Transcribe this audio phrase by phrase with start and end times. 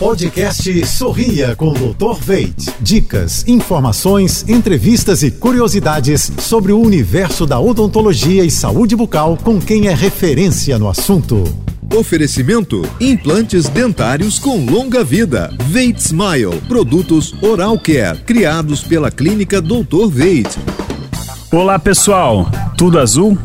[0.00, 2.18] Podcast Sorria com Dr.
[2.22, 2.56] Veit.
[2.80, 9.88] Dicas, informações, entrevistas e curiosidades sobre o universo da odontologia e saúde bucal com quem
[9.88, 11.44] é referência no assunto.
[11.94, 15.54] Oferecimento: implantes dentários com longa vida.
[15.66, 20.08] Veit Smile, produtos Oral Care, criados pela clínica Dr.
[20.08, 20.48] Veit.
[21.52, 22.50] Olá, pessoal.
[22.74, 23.36] Tudo azul?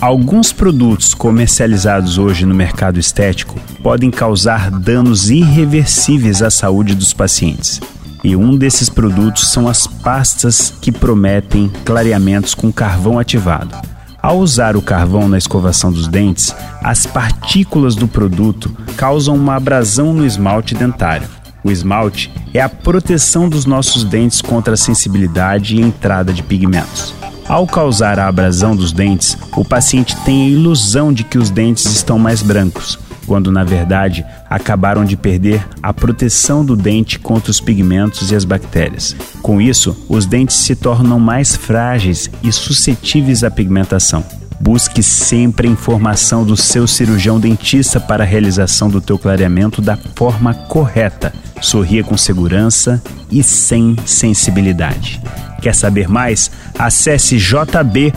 [0.00, 7.80] Alguns produtos comercializados hoje no mercado estético podem causar danos irreversíveis à saúde dos pacientes.
[8.22, 13.74] E um desses produtos são as pastas que prometem clareamentos com carvão ativado.
[14.20, 20.12] Ao usar o carvão na escovação dos dentes, as partículas do produto causam uma abrasão
[20.12, 21.28] no esmalte dentário.
[21.64, 27.14] O esmalte é a proteção dos nossos dentes contra a sensibilidade e entrada de pigmentos.
[27.48, 31.84] Ao causar a abrasão dos dentes, o paciente tem a ilusão de que os dentes
[31.86, 37.60] estão mais brancos, quando na verdade acabaram de perder a proteção do dente contra os
[37.60, 39.14] pigmentos e as bactérias.
[39.42, 44.24] Com isso, os dentes se tornam mais frágeis e suscetíveis à pigmentação.
[44.58, 49.96] Busque sempre a informação do seu cirurgião dentista para a realização do teu clareamento da
[50.16, 51.32] forma correta.
[51.62, 55.20] Sorria com segurança e sem sensibilidade.
[55.60, 56.50] Quer saber mais?
[56.78, 58.10] Acesse jb.fm.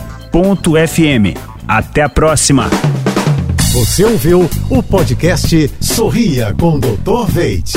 [1.67, 2.69] Até a próxima!
[3.73, 7.27] Você ouviu o podcast Sorria com Dr.
[7.29, 7.73] Veit.